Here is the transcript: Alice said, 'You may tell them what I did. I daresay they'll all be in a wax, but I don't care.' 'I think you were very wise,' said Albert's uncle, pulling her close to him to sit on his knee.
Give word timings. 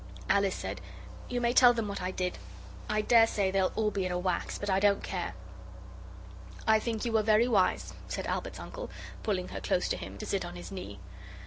Alice 0.27 0.55
said, 0.55 0.81
'You 1.29 1.39
may 1.39 1.53
tell 1.53 1.75
them 1.75 1.87
what 1.87 2.01
I 2.01 2.09
did. 2.09 2.39
I 2.89 3.01
daresay 3.01 3.51
they'll 3.51 3.71
all 3.75 3.91
be 3.91 4.03
in 4.03 4.11
a 4.11 4.17
wax, 4.17 4.57
but 4.57 4.67
I 4.67 4.79
don't 4.79 5.03
care.' 5.03 5.35
'I 6.65 6.79
think 6.79 7.05
you 7.05 7.11
were 7.11 7.21
very 7.21 7.47
wise,' 7.47 7.93
said 8.07 8.25
Albert's 8.25 8.59
uncle, 8.59 8.89
pulling 9.21 9.49
her 9.49 9.61
close 9.61 9.87
to 9.89 9.97
him 9.97 10.17
to 10.17 10.25
sit 10.25 10.43
on 10.43 10.55
his 10.55 10.71
knee. 10.71 10.99